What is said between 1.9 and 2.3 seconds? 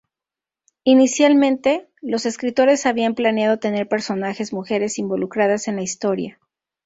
los